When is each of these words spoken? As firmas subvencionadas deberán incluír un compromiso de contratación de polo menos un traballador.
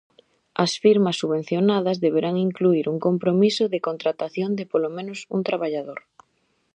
As 0.63 0.71
firmas 0.83 1.19
subvencionadas 1.21 2.01
deberán 2.05 2.35
incluír 2.47 2.85
un 2.93 2.97
compromiso 3.07 3.63
de 3.73 3.83
contratación 3.87 4.51
de 4.59 4.65
polo 4.71 4.89
menos 4.97 5.19
un 5.35 5.41
traballador. 5.49 5.99